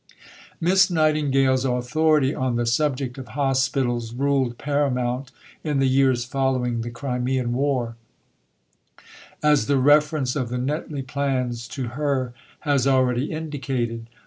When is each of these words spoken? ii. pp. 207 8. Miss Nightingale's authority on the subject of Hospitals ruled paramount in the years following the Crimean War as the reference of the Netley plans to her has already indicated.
ii. 0.01 0.05
pp. 0.05 0.59
207 0.65 0.67
8. 0.67 0.71
Miss 0.71 0.89
Nightingale's 0.89 1.63
authority 1.65 2.33
on 2.33 2.55
the 2.55 2.65
subject 2.65 3.19
of 3.19 3.27
Hospitals 3.27 4.15
ruled 4.15 4.57
paramount 4.57 5.29
in 5.63 5.77
the 5.77 5.85
years 5.85 6.25
following 6.25 6.81
the 6.81 6.89
Crimean 6.89 7.53
War 7.53 7.95
as 9.43 9.67
the 9.67 9.77
reference 9.77 10.35
of 10.35 10.49
the 10.49 10.57
Netley 10.57 11.03
plans 11.03 11.67
to 11.67 11.89
her 11.89 12.33
has 12.61 12.87
already 12.87 13.31
indicated. 13.31 14.07